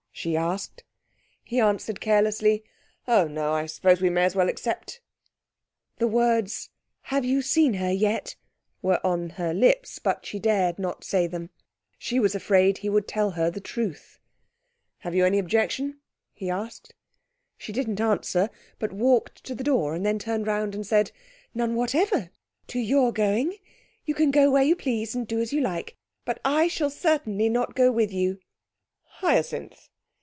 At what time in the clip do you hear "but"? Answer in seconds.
9.97-10.23, 18.77-18.93, 26.25-26.39